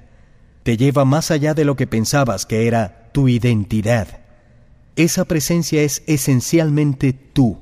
Te 0.63 0.79
lleva 0.79 1.05
más 1.05 1.31
allá 1.31 1.53
de 1.53 1.67
lo 1.67 1.77
que 1.77 1.87
pensabas 1.87 2.47
que 2.47 2.67
era 2.67 3.11
tu 3.13 3.29
identidad. 3.29 4.23
Esa 4.97 5.27
presencia 5.27 5.83
es 5.83 6.03
esencialmente 6.07 7.13
tú, 7.13 7.59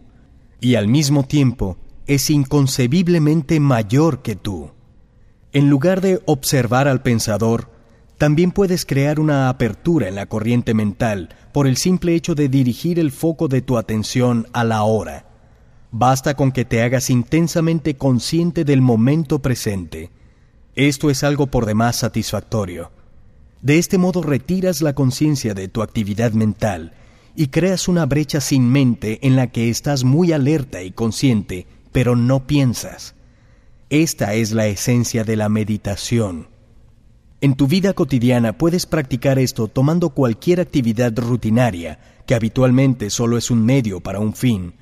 y 0.60 0.76
al 0.76 0.86
mismo 0.86 1.24
tiempo 1.24 1.78
es 2.06 2.30
inconcebiblemente 2.30 3.58
mayor 3.58 4.22
que 4.22 4.36
tú. 4.36 4.70
En 5.52 5.68
lugar 5.68 6.00
de 6.00 6.22
observar 6.26 6.86
al 6.86 7.02
pensador, 7.02 7.72
también 8.18 8.52
puedes 8.52 8.86
crear 8.86 9.18
una 9.18 9.48
apertura 9.48 10.06
en 10.06 10.14
la 10.14 10.26
corriente 10.26 10.74
mental 10.74 11.30
por 11.52 11.66
el 11.66 11.76
simple 11.76 12.14
hecho 12.14 12.34
de 12.34 12.48
dirigir 12.48 12.98
el 12.98 13.12
foco 13.12 13.48
de 13.48 13.62
tu 13.62 13.78
atención 13.78 14.46
a 14.52 14.64
la 14.64 14.82
hora. 14.82 15.26
Basta 15.90 16.34
con 16.34 16.52
que 16.52 16.64
te 16.64 16.82
hagas 16.82 17.10
intensamente 17.10 17.96
consciente 17.96 18.64
del 18.64 18.80
momento 18.80 19.40
presente. 19.40 20.10
Esto 20.74 21.10
es 21.10 21.22
algo 21.22 21.48
por 21.48 21.66
demás 21.66 21.96
satisfactorio. 21.96 22.90
De 23.60 23.78
este 23.78 23.98
modo 23.98 24.22
retiras 24.22 24.80
la 24.80 24.94
conciencia 24.94 25.54
de 25.54 25.68
tu 25.68 25.82
actividad 25.82 26.32
mental 26.32 26.94
y 27.36 27.48
creas 27.48 27.88
una 27.88 28.06
brecha 28.06 28.40
sin 28.40 28.68
mente 28.70 29.26
en 29.26 29.36
la 29.36 29.48
que 29.48 29.68
estás 29.68 30.02
muy 30.04 30.32
alerta 30.32 30.82
y 30.82 30.90
consciente, 30.90 31.66
pero 31.92 32.16
no 32.16 32.46
piensas. 32.46 33.14
Esta 33.90 34.32
es 34.34 34.52
la 34.52 34.66
esencia 34.66 35.24
de 35.24 35.36
la 35.36 35.50
meditación. 35.50 36.48
En 37.42 37.56
tu 37.56 37.66
vida 37.66 37.92
cotidiana 37.92 38.56
puedes 38.56 38.86
practicar 38.86 39.40
esto 39.40 39.66
tomando 39.66 40.10
cualquier 40.10 40.60
actividad 40.60 41.12
rutinaria, 41.18 41.98
que 42.24 42.36
habitualmente 42.36 43.10
solo 43.10 43.36
es 43.36 43.50
un 43.50 43.66
medio 43.66 43.98
para 43.98 44.20
un 44.20 44.32
fin, 44.32 44.74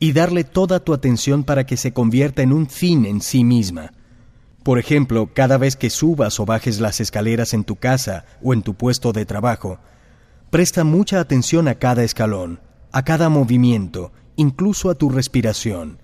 y 0.00 0.10
darle 0.10 0.42
toda 0.42 0.80
tu 0.80 0.94
atención 0.94 1.44
para 1.44 1.64
que 1.64 1.76
se 1.76 1.92
convierta 1.92 2.42
en 2.42 2.52
un 2.52 2.68
fin 2.68 3.06
en 3.06 3.20
sí 3.20 3.44
misma. 3.44 3.92
Por 4.64 4.80
ejemplo, 4.80 5.30
cada 5.32 5.58
vez 5.58 5.76
que 5.76 5.90
subas 5.90 6.40
o 6.40 6.44
bajes 6.44 6.80
las 6.80 7.00
escaleras 7.00 7.54
en 7.54 7.62
tu 7.62 7.76
casa 7.76 8.24
o 8.42 8.52
en 8.52 8.62
tu 8.62 8.74
puesto 8.74 9.12
de 9.12 9.24
trabajo, 9.24 9.78
presta 10.50 10.82
mucha 10.82 11.20
atención 11.20 11.68
a 11.68 11.76
cada 11.76 12.02
escalón, 12.02 12.58
a 12.90 13.04
cada 13.04 13.28
movimiento, 13.28 14.10
incluso 14.34 14.90
a 14.90 14.96
tu 14.96 15.08
respiración. 15.08 15.98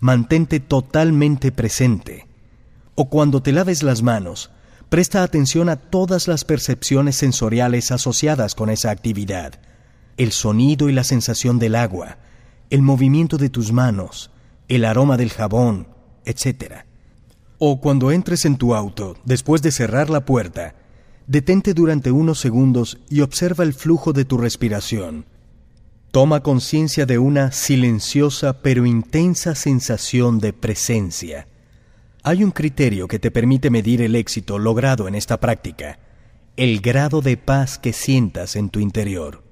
Mantente 0.00 0.60
totalmente 0.60 1.52
presente. 1.52 2.26
O 2.94 3.10
cuando 3.10 3.42
te 3.42 3.52
laves 3.52 3.82
las 3.82 4.02
manos, 4.02 4.50
Presta 4.88 5.24
atención 5.24 5.68
a 5.68 5.76
todas 5.76 6.28
las 6.28 6.44
percepciones 6.44 7.16
sensoriales 7.16 7.90
asociadas 7.90 8.54
con 8.54 8.70
esa 8.70 8.90
actividad, 8.90 9.58
el 10.16 10.30
sonido 10.30 10.88
y 10.88 10.92
la 10.92 11.02
sensación 11.02 11.58
del 11.58 11.74
agua, 11.74 12.18
el 12.70 12.82
movimiento 12.82 13.36
de 13.36 13.50
tus 13.50 13.72
manos, 13.72 14.30
el 14.68 14.84
aroma 14.84 15.16
del 15.16 15.30
jabón, 15.30 15.88
etc. 16.24 16.84
O 17.58 17.80
cuando 17.80 18.12
entres 18.12 18.44
en 18.44 18.56
tu 18.56 18.76
auto, 18.76 19.16
después 19.24 19.60
de 19.60 19.72
cerrar 19.72 20.08
la 20.08 20.24
puerta, 20.24 20.76
detente 21.26 21.74
durante 21.74 22.12
unos 22.12 22.38
segundos 22.38 22.98
y 23.10 23.22
observa 23.22 23.64
el 23.64 23.74
flujo 23.74 24.12
de 24.12 24.24
tu 24.24 24.38
respiración. 24.38 25.26
Toma 26.12 26.44
conciencia 26.44 27.06
de 27.06 27.18
una 27.18 27.50
silenciosa 27.50 28.62
pero 28.62 28.86
intensa 28.86 29.56
sensación 29.56 30.38
de 30.38 30.52
presencia. 30.52 31.48
Hay 32.28 32.42
un 32.42 32.50
criterio 32.50 33.06
que 33.06 33.20
te 33.20 33.30
permite 33.30 33.70
medir 33.70 34.02
el 34.02 34.16
éxito 34.16 34.58
logrado 34.58 35.06
en 35.06 35.14
esta 35.14 35.38
práctica, 35.38 36.00
el 36.56 36.80
grado 36.80 37.20
de 37.22 37.36
paz 37.36 37.78
que 37.78 37.92
sientas 37.92 38.56
en 38.56 38.68
tu 38.68 38.80
interior. 38.80 39.44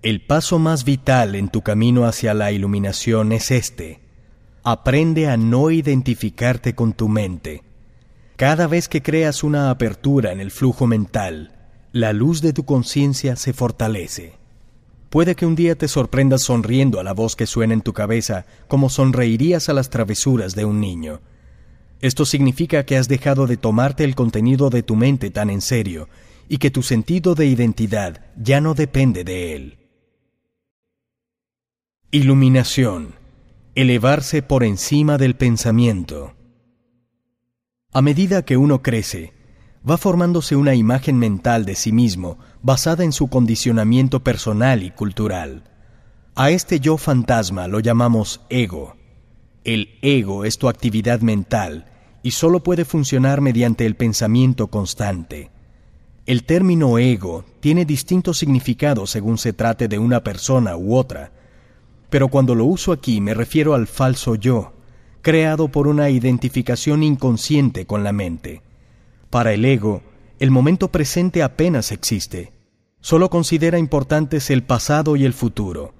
El 0.00 0.24
paso 0.24 0.58
más 0.58 0.86
vital 0.86 1.34
en 1.34 1.50
tu 1.50 1.60
camino 1.60 2.06
hacia 2.06 2.32
la 2.32 2.50
iluminación 2.50 3.32
es 3.32 3.50
este. 3.50 4.00
Aprende 4.62 5.28
a 5.28 5.36
no 5.36 5.70
identificarte 5.70 6.74
con 6.74 6.94
tu 6.94 7.10
mente. 7.10 7.62
Cada 8.36 8.68
vez 8.68 8.88
que 8.88 9.02
creas 9.02 9.44
una 9.44 9.68
apertura 9.68 10.32
en 10.32 10.40
el 10.40 10.50
flujo 10.50 10.86
mental, 10.86 11.52
la 11.92 12.14
luz 12.14 12.40
de 12.40 12.54
tu 12.54 12.64
conciencia 12.64 13.36
se 13.36 13.52
fortalece. 13.52 14.38
Puede 15.10 15.34
que 15.34 15.44
un 15.44 15.56
día 15.56 15.76
te 15.76 15.88
sorprendas 15.88 16.40
sonriendo 16.40 17.00
a 17.00 17.04
la 17.04 17.12
voz 17.12 17.36
que 17.36 17.44
suena 17.44 17.74
en 17.74 17.82
tu 17.82 17.92
cabeza 17.92 18.46
como 18.66 18.88
sonreirías 18.88 19.68
a 19.68 19.74
las 19.74 19.90
travesuras 19.90 20.54
de 20.54 20.64
un 20.64 20.80
niño 20.80 21.20
esto 22.04 22.26
significa 22.26 22.84
que 22.84 22.98
has 22.98 23.08
dejado 23.08 23.46
de 23.46 23.56
tomarte 23.56 24.04
el 24.04 24.14
contenido 24.14 24.68
de 24.68 24.82
tu 24.82 24.94
mente 24.94 25.30
tan 25.30 25.48
en 25.48 25.62
serio 25.62 26.10
y 26.50 26.58
que 26.58 26.70
tu 26.70 26.82
sentido 26.82 27.34
de 27.34 27.46
identidad 27.46 28.26
ya 28.36 28.60
no 28.60 28.74
depende 28.74 29.24
de 29.24 29.56
él. 29.56 29.78
Iluminación. 32.10 33.14
Elevarse 33.74 34.42
por 34.42 34.64
encima 34.64 35.16
del 35.16 35.34
pensamiento. 35.34 36.34
A 37.94 38.02
medida 38.02 38.44
que 38.44 38.58
uno 38.58 38.82
crece, 38.82 39.32
va 39.88 39.96
formándose 39.96 40.56
una 40.56 40.74
imagen 40.74 41.18
mental 41.18 41.64
de 41.64 41.74
sí 41.74 41.90
mismo 41.90 42.36
basada 42.60 43.02
en 43.04 43.12
su 43.12 43.28
condicionamiento 43.28 44.22
personal 44.22 44.82
y 44.82 44.90
cultural. 44.90 45.70
A 46.34 46.50
este 46.50 46.80
yo 46.80 46.98
fantasma 46.98 47.66
lo 47.66 47.80
llamamos 47.80 48.42
ego. 48.50 48.94
El 49.64 49.98
ego 50.02 50.44
es 50.44 50.58
tu 50.58 50.68
actividad 50.68 51.22
mental 51.22 51.92
y 52.24 52.30
solo 52.30 52.62
puede 52.62 52.86
funcionar 52.86 53.42
mediante 53.42 53.84
el 53.84 53.96
pensamiento 53.96 54.68
constante. 54.68 55.50
El 56.24 56.44
término 56.44 56.98
ego 56.98 57.44
tiene 57.60 57.84
distintos 57.84 58.38
significados 58.38 59.10
según 59.10 59.36
se 59.36 59.52
trate 59.52 59.88
de 59.88 59.98
una 59.98 60.24
persona 60.24 60.74
u 60.74 60.96
otra, 60.96 61.32
pero 62.08 62.28
cuando 62.28 62.54
lo 62.54 62.64
uso 62.64 62.92
aquí 62.92 63.20
me 63.20 63.34
refiero 63.34 63.74
al 63.74 63.86
falso 63.86 64.36
yo, 64.36 64.72
creado 65.20 65.68
por 65.68 65.86
una 65.86 66.08
identificación 66.08 67.02
inconsciente 67.02 67.84
con 67.84 68.02
la 68.04 68.14
mente. 68.14 68.62
Para 69.28 69.52
el 69.52 69.62
ego, 69.66 70.00
el 70.38 70.50
momento 70.50 70.90
presente 70.90 71.42
apenas 71.42 71.92
existe, 71.92 72.54
solo 73.00 73.28
considera 73.28 73.78
importantes 73.78 74.48
el 74.48 74.62
pasado 74.62 75.16
y 75.16 75.26
el 75.26 75.34
futuro. 75.34 75.92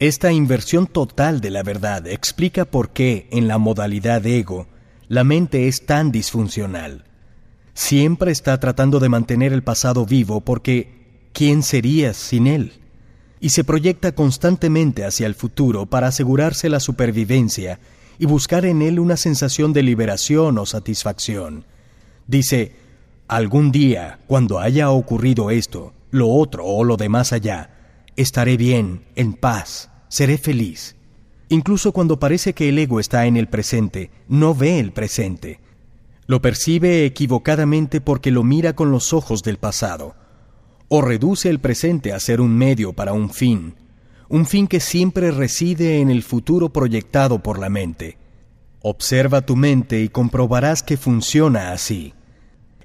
Esta 0.00 0.32
inversión 0.32 0.88
total 0.88 1.40
de 1.40 1.50
la 1.50 1.62
verdad 1.62 2.08
explica 2.08 2.64
por 2.64 2.90
qué 2.90 3.28
en 3.30 3.46
la 3.46 3.58
modalidad 3.58 4.26
ego 4.26 4.66
la 5.12 5.24
mente 5.24 5.68
es 5.68 5.84
tan 5.84 6.10
disfuncional. 6.10 7.04
Siempre 7.74 8.32
está 8.32 8.58
tratando 8.58 8.98
de 8.98 9.10
mantener 9.10 9.52
el 9.52 9.62
pasado 9.62 10.06
vivo 10.06 10.40
porque 10.40 11.28
¿quién 11.34 11.62
serías 11.62 12.16
sin 12.16 12.46
él? 12.46 12.80
Y 13.38 13.50
se 13.50 13.62
proyecta 13.62 14.12
constantemente 14.12 15.04
hacia 15.04 15.26
el 15.26 15.34
futuro 15.34 15.84
para 15.84 16.06
asegurarse 16.06 16.70
la 16.70 16.80
supervivencia 16.80 17.78
y 18.18 18.24
buscar 18.24 18.64
en 18.64 18.80
él 18.80 18.98
una 18.98 19.18
sensación 19.18 19.74
de 19.74 19.82
liberación 19.82 20.56
o 20.56 20.64
satisfacción. 20.64 21.66
Dice, 22.26 22.72
algún 23.28 23.70
día, 23.70 24.20
cuando 24.26 24.60
haya 24.60 24.88
ocurrido 24.88 25.50
esto, 25.50 25.92
lo 26.10 26.30
otro 26.30 26.64
o 26.64 26.84
lo 26.84 26.96
de 26.96 27.10
más 27.10 27.34
allá, 27.34 27.68
estaré 28.16 28.56
bien, 28.56 29.04
en 29.14 29.34
paz, 29.34 29.90
seré 30.08 30.38
feliz. 30.38 30.96
Incluso 31.52 31.92
cuando 31.92 32.18
parece 32.18 32.54
que 32.54 32.70
el 32.70 32.78
ego 32.78 32.98
está 32.98 33.26
en 33.26 33.36
el 33.36 33.46
presente, 33.46 34.10
no 34.26 34.54
ve 34.54 34.78
el 34.78 34.90
presente. 34.90 35.60
Lo 36.24 36.40
percibe 36.40 37.04
equivocadamente 37.04 38.00
porque 38.00 38.30
lo 38.30 38.42
mira 38.42 38.72
con 38.72 38.90
los 38.90 39.12
ojos 39.12 39.42
del 39.42 39.58
pasado. 39.58 40.14
O 40.88 41.02
reduce 41.02 41.50
el 41.50 41.60
presente 41.60 42.14
a 42.14 42.20
ser 42.20 42.40
un 42.40 42.56
medio 42.56 42.94
para 42.94 43.12
un 43.12 43.28
fin, 43.28 43.74
un 44.30 44.46
fin 44.46 44.66
que 44.66 44.80
siempre 44.80 45.30
reside 45.30 46.00
en 46.00 46.08
el 46.08 46.22
futuro 46.22 46.70
proyectado 46.70 47.42
por 47.42 47.58
la 47.58 47.68
mente. 47.68 48.16
Observa 48.80 49.42
tu 49.42 49.54
mente 49.54 50.00
y 50.00 50.08
comprobarás 50.08 50.82
que 50.82 50.96
funciona 50.96 51.72
así. 51.72 52.14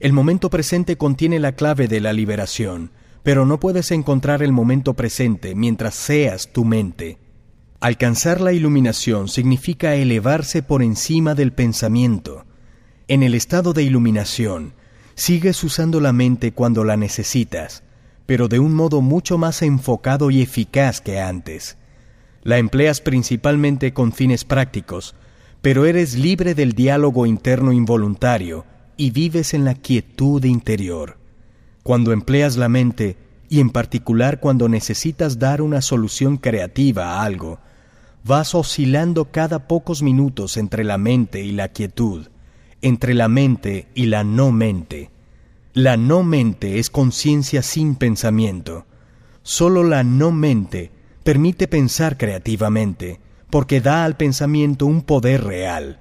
El 0.01 0.11
momento 0.11 0.49
presente 0.49 0.97
contiene 0.97 1.39
la 1.39 1.53
clave 1.53 1.87
de 1.87 2.01
la 2.01 2.11
liberación, 2.11 2.91
pero 3.23 3.45
no 3.45 3.61
puedes 3.61 3.91
encontrar 3.91 4.43
el 4.43 4.51
momento 4.51 4.93
presente 4.93 5.55
mientras 5.55 5.95
seas 5.95 6.51
tu 6.51 6.65
mente. 6.65 7.17
Alcanzar 7.79 8.41
la 8.41 8.53
iluminación 8.53 9.27
significa 9.27 9.93
elevarse 9.93 10.63
por 10.63 10.81
encima 10.81 11.35
del 11.35 11.53
pensamiento. 11.53 12.43
En 13.07 13.21
el 13.21 13.35
estado 13.35 13.71
de 13.73 13.83
iluminación, 13.83 14.73
sigues 15.13 15.63
usando 15.63 16.01
la 16.01 16.11
mente 16.11 16.53
cuando 16.53 16.83
la 16.83 16.97
necesitas, 16.97 17.83
pero 18.25 18.47
de 18.47 18.57
un 18.57 18.73
modo 18.73 19.01
mucho 19.01 19.37
más 19.37 19.61
enfocado 19.61 20.31
y 20.31 20.41
eficaz 20.41 21.01
que 21.01 21.19
antes. 21.19 21.77
La 22.41 22.57
empleas 22.57 22.99
principalmente 22.99 23.93
con 23.93 24.11
fines 24.11 24.43
prácticos, 24.43 25.13
pero 25.61 25.85
eres 25.85 26.15
libre 26.15 26.55
del 26.55 26.71
diálogo 26.71 27.27
interno 27.27 27.73
involuntario 27.73 28.65
y 28.97 29.11
vives 29.11 29.53
en 29.53 29.65
la 29.65 29.75
quietud 29.75 30.43
interior. 30.45 31.19
Cuando 31.83 32.11
empleas 32.11 32.57
la 32.57 32.69
mente, 32.69 33.17
y 33.49 33.59
en 33.59 33.69
particular 33.69 34.39
cuando 34.39 34.67
necesitas 34.67 35.37
dar 35.37 35.61
una 35.61 35.81
solución 35.81 36.37
creativa 36.37 37.13
a 37.13 37.23
algo, 37.23 37.59
vas 38.27 38.53
oscilando 38.53 39.31
cada 39.31 39.67
pocos 39.67 40.03
minutos 40.03 40.57
entre 40.57 40.83
la 40.83 40.97
mente 40.97 41.43
y 41.43 41.51
la 41.51 41.69
quietud, 41.69 42.27
entre 42.81 43.13
la 43.13 43.27
mente 43.29 43.87
y 43.95 44.05
la 44.07 44.23
no 44.23 44.51
mente. 44.51 45.09
La 45.73 45.97
no 45.97 46.23
mente 46.23 46.79
es 46.79 46.89
conciencia 46.89 47.61
sin 47.61 47.95
pensamiento. 47.95 48.85
Solo 49.43 49.83
la 49.83 50.03
no 50.03 50.31
mente 50.31 50.91
permite 51.23 51.67
pensar 51.67 52.17
creativamente, 52.17 53.19
porque 53.49 53.81
da 53.81 54.03
al 54.03 54.17
pensamiento 54.17 54.85
un 54.85 55.01
poder 55.01 55.43
real. 55.43 55.99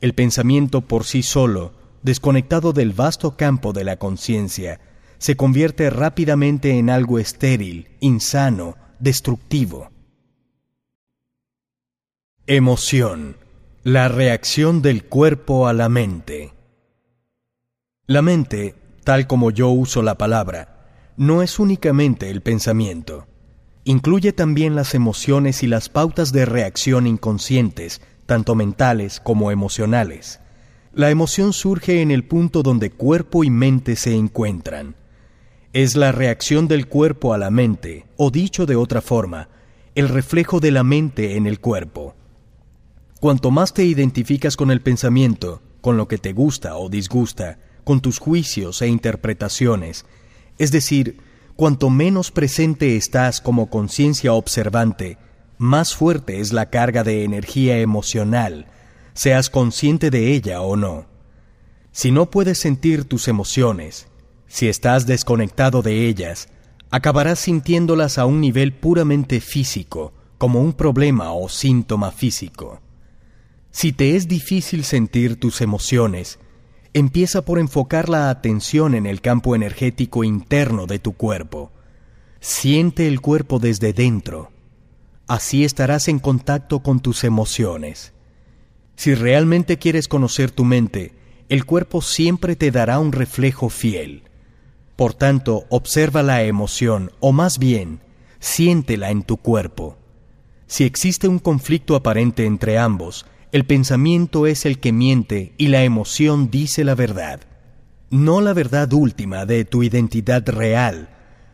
El 0.00 0.14
pensamiento 0.14 0.82
por 0.82 1.04
sí 1.04 1.22
solo, 1.22 1.72
desconectado 2.02 2.72
del 2.72 2.92
vasto 2.92 3.36
campo 3.36 3.72
de 3.72 3.84
la 3.84 3.96
conciencia, 3.96 4.80
se 5.18 5.36
convierte 5.36 5.90
rápidamente 5.90 6.78
en 6.78 6.90
algo 6.90 7.18
estéril, 7.18 7.88
insano, 8.00 8.76
destructivo. 9.00 9.90
Emoción. 12.48 13.38
La 13.82 14.06
reacción 14.06 14.80
del 14.80 15.02
cuerpo 15.02 15.66
a 15.66 15.72
la 15.72 15.88
mente. 15.88 16.52
La 18.06 18.22
mente, 18.22 18.76
tal 19.02 19.26
como 19.26 19.50
yo 19.50 19.70
uso 19.70 20.00
la 20.00 20.16
palabra, 20.16 21.12
no 21.16 21.42
es 21.42 21.58
únicamente 21.58 22.30
el 22.30 22.42
pensamiento. 22.42 23.26
Incluye 23.82 24.32
también 24.32 24.76
las 24.76 24.94
emociones 24.94 25.64
y 25.64 25.66
las 25.66 25.88
pautas 25.88 26.30
de 26.30 26.46
reacción 26.46 27.08
inconscientes, 27.08 28.00
tanto 28.26 28.54
mentales 28.54 29.18
como 29.18 29.50
emocionales. 29.50 30.38
La 30.92 31.10
emoción 31.10 31.52
surge 31.52 32.00
en 32.00 32.12
el 32.12 32.22
punto 32.22 32.62
donde 32.62 32.92
cuerpo 32.92 33.42
y 33.42 33.50
mente 33.50 33.96
se 33.96 34.14
encuentran. 34.14 34.94
Es 35.72 35.96
la 35.96 36.12
reacción 36.12 36.68
del 36.68 36.86
cuerpo 36.86 37.34
a 37.34 37.38
la 37.38 37.50
mente, 37.50 38.06
o 38.16 38.30
dicho 38.30 38.66
de 38.66 38.76
otra 38.76 39.00
forma, 39.00 39.48
el 39.96 40.08
reflejo 40.08 40.60
de 40.60 40.70
la 40.70 40.84
mente 40.84 41.36
en 41.36 41.48
el 41.48 41.58
cuerpo. 41.58 42.14
Cuanto 43.26 43.50
más 43.50 43.74
te 43.74 43.84
identificas 43.84 44.56
con 44.56 44.70
el 44.70 44.80
pensamiento, 44.80 45.60
con 45.80 45.96
lo 45.96 46.06
que 46.06 46.16
te 46.16 46.32
gusta 46.32 46.76
o 46.76 46.88
disgusta, 46.88 47.58
con 47.82 48.00
tus 48.00 48.20
juicios 48.20 48.82
e 48.82 48.86
interpretaciones, 48.86 50.06
es 50.58 50.70
decir, 50.70 51.18
cuanto 51.56 51.90
menos 51.90 52.30
presente 52.30 52.94
estás 52.94 53.40
como 53.40 53.68
conciencia 53.68 54.32
observante, 54.32 55.18
más 55.58 55.96
fuerte 55.96 56.38
es 56.38 56.52
la 56.52 56.70
carga 56.70 57.02
de 57.02 57.24
energía 57.24 57.80
emocional, 57.80 58.66
seas 59.12 59.50
consciente 59.50 60.10
de 60.10 60.32
ella 60.32 60.60
o 60.60 60.76
no. 60.76 61.06
Si 61.90 62.12
no 62.12 62.30
puedes 62.30 62.58
sentir 62.58 63.06
tus 63.06 63.26
emociones, 63.26 64.06
si 64.46 64.68
estás 64.68 65.04
desconectado 65.04 65.82
de 65.82 66.06
ellas, 66.06 66.48
acabarás 66.92 67.40
sintiéndolas 67.40 68.18
a 68.18 68.24
un 68.24 68.40
nivel 68.40 68.72
puramente 68.72 69.40
físico, 69.40 70.12
como 70.38 70.60
un 70.60 70.74
problema 70.74 71.32
o 71.32 71.48
síntoma 71.48 72.12
físico. 72.12 72.85
Si 73.78 73.92
te 73.92 74.16
es 74.16 74.26
difícil 74.26 74.84
sentir 74.84 75.38
tus 75.38 75.60
emociones, 75.60 76.38
empieza 76.94 77.44
por 77.44 77.58
enfocar 77.58 78.08
la 78.08 78.30
atención 78.30 78.94
en 78.94 79.04
el 79.04 79.20
campo 79.20 79.54
energético 79.54 80.24
interno 80.24 80.86
de 80.86 80.98
tu 80.98 81.12
cuerpo. 81.12 81.72
Siente 82.40 83.06
el 83.06 83.20
cuerpo 83.20 83.58
desde 83.58 83.92
dentro. 83.92 84.50
Así 85.26 85.62
estarás 85.62 86.08
en 86.08 86.20
contacto 86.20 86.82
con 86.82 87.00
tus 87.00 87.22
emociones. 87.22 88.14
Si 88.94 89.14
realmente 89.14 89.76
quieres 89.76 90.08
conocer 90.08 90.50
tu 90.50 90.64
mente, 90.64 91.12
el 91.50 91.66
cuerpo 91.66 92.00
siempre 92.00 92.56
te 92.56 92.70
dará 92.70 92.98
un 92.98 93.12
reflejo 93.12 93.68
fiel. 93.68 94.22
Por 94.96 95.12
tanto, 95.12 95.66
observa 95.68 96.22
la 96.22 96.44
emoción, 96.44 97.12
o 97.20 97.30
más 97.32 97.58
bien, 97.58 98.00
siéntela 98.38 99.10
en 99.10 99.22
tu 99.22 99.36
cuerpo. 99.36 99.98
Si 100.66 100.84
existe 100.84 101.28
un 101.28 101.38
conflicto 101.38 101.94
aparente 101.94 102.46
entre 102.46 102.78
ambos, 102.78 103.26
el 103.52 103.64
pensamiento 103.64 104.46
es 104.46 104.66
el 104.66 104.78
que 104.78 104.92
miente 104.92 105.52
y 105.56 105.68
la 105.68 105.84
emoción 105.84 106.50
dice 106.50 106.84
la 106.84 106.94
verdad. 106.94 107.40
No 108.10 108.40
la 108.40 108.52
verdad 108.52 108.92
última 108.92 109.46
de 109.46 109.64
tu 109.64 109.82
identidad 109.82 110.48
real, 110.48 111.08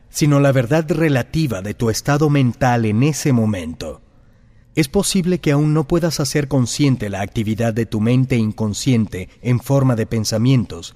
sino 0.08 0.40
la 0.40 0.52
verdad 0.52 0.84
relativa 0.90 1.62
de 1.62 1.74
tu 1.74 1.90
estado 1.90 2.30
mental 2.30 2.84
en 2.84 3.02
ese 3.02 3.32
momento. 3.32 4.00
Es 4.74 4.88
posible 4.88 5.38
que 5.38 5.52
aún 5.52 5.74
no 5.74 5.86
puedas 5.86 6.18
hacer 6.18 6.48
consciente 6.48 7.10
la 7.10 7.20
actividad 7.20 7.74
de 7.74 7.84
tu 7.84 8.00
mente 8.00 8.36
inconsciente 8.36 9.28
en 9.42 9.60
forma 9.60 9.96
de 9.96 10.06
pensamientos, 10.06 10.94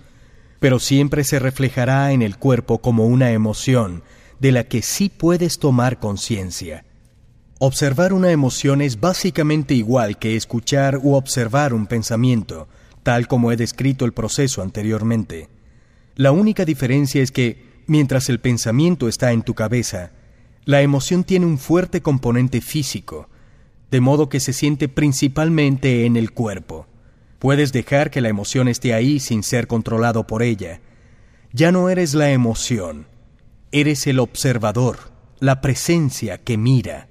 pero 0.60 0.78
siempre 0.78 1.24
se 1.24 1.38
reflejará 1.38 2.12
en 2.12 2.22
el 2.22 2.38
cuerpo 2.38 2.78
como 2.78 3.06
una 3.06 3.32
emoción 3.32 4.02
de 4.40 4.52
la 4.52 4.64
que 4.64 4.80
sí 4.80 5.10
puedes 5.10 5.58
tomar 5.58 5.98
conciencia. 5.98 6.84
Observar 7.58 8.12
una 8.12 8.32
emoción 8.32 8.82
es 8.82 9.00
básicamente 9.00 9.72
igual 9.72 10.18
que 10.18 10.36
escuchar 10.36 10.98
u 11.02 11.14
observar 11.14 11.72
un 11.72 11.86
pensamiento, 11.86 12.68
tal 13.02 13.26
como 13.28 13.50
he 13.50 13.56
descrito 13.56 14.04
el 14.04 14.12
proceso 14.12 14.60
anteriormente. 14.60 15.48
La 16.16 16.32
única 16.32 16.66
diferencia 16.66 17.22
es 17.22 17.32
que, 17.32 17.82
mientras 17.86 18.28
el 18.28 18.40
pensamiento 18.40 19.08
está 19.08 19.32
en 19.32 19.40
tu 19.40 19.54
cabeza, 19.54 20.10
la 20.66 20.82
emoción 20.82 21.24
tiene 21.24 21.46
un 21.46 21.56
fuerte 21.56 22.02
componente 22.02 22.60
físico, 22.60 23.30
de 23.90 24.02
modo 24.02 24.28
que 24.28 24.40
se 24.40 24.52
siente 24.52 24.88
principalmente 24.88 26.04
en 26.04 26.18
el 26.18 26.32
cuerpo. 26.32 26.86
Puedes 27.38 27.72
dejar 27.72 28.10
que 28.10 28.20
la 28.20 28.28
emoción 28.28 28.68
esté 28.68 28.92
ahí 28.92 29.18
sin 29.18 29.42
ser 29.42 29.66
controlado 29.66 30.26
por 30.26 30.42
ella. 30.42 30.82
Ya 31.54 31.72
no 31.72 31.88
eres 31.88 32.12
la 32.12 32.30
emoción, 32.32 33.06
eres 33.72 34.06
el 34.06 34.18
observador, 34.18 34.98
la 35.40 35.62
presencia 35.62 36.36
que 36.36 36.58
mira. 36.58 37.08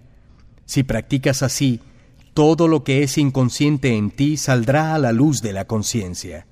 Si 0.65 0.83
practicas 0.83 1.43
así, 1.43 1.81
todo 2.33 2.67
lo 2.67 2.83
que 2.83 3.03
es 3.03 3.17
inconsciente 3.17 3.95
en 3.95 4.11
ti 4.11 4.37
saldrá 4.37 4.93
a 4.93 4.99
la 4.99 5.11
luz 5.11 5.41
de 5.41 5.53
la 5.53 5.65
conciencia. 5.65 6.47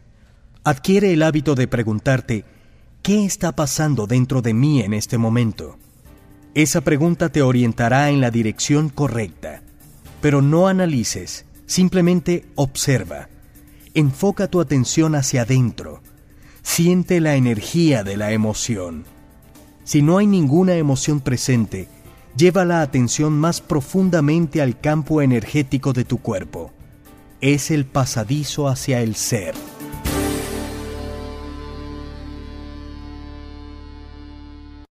Adquiere 0.63 1.11
el 1.11 1.23
hábito 1.23 1.55
de 1.55 1.67
preguntarte, 1.67 2.45
¿qué 3.01 3.25
está 3.25 3.53
pasando 3.53 4.07
dentro 4.07 4.41
de 4.41 4.53
mí 4.53 4.81
en 4.81 4.93
este 4.93 5.17
momento? 5.17 5.77
Esa 6.55 6.81
pregunta 6.81 7.29
te 7.29 7.41
orientará 7.41 8.11
en 8.11 8.21
la 8.21 8.31
dirección 8.31 8.89
correcta. 8.89 9.61
Pero 10.21 10.41
no 10.41 10.67
analices, 10.67 11.45
simplemente 11.65 12.45
observa. 12.55 13.27
Enfoca 13.93 14.47
tu 14.47 14.61
atención 14.61 15.15
hacia 15.15 15.41
adentro. 15.41 16.01
Siente 16.61 17.19
la 17.19 17.35
energía 17.35 18.03
de 18.03 18.15
la 18.15 18.31
emoción. 18.31 19.03
Si 19.83 20.01
no 20.01 20.17
hay 20.17 20.27
ninguna 20.27 20.75
emoción 20.75 21.19
presente, 21.19 21.89
lleva 22.35 22.65
la 22.65 22.81
atención 22.81 23.33
más 23.33 23.61
profundamente 23.61 24.61
al 24.61 24.79
campo 24.79 25.21
energético 25.21 25.93
de 25.93 26.05
tu 26.05 26.19
cuerpo. 26.19 26.71
Es 27.41 27.71
el 27.71 27.85
pasadizo 27.85 28.67
hacia 28.67 29.01
el 29.01 29.15
ser. 29.15 29.53